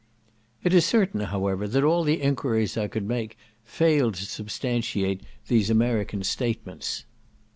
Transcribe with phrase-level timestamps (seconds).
[0.63, 5.69] It is certain, however, that all the enquiries I could make failed to substantiate these
[5.69, 7.05] American statements.